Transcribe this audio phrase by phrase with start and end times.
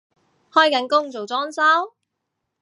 [0.51, 1.61] 開緊工做裝修？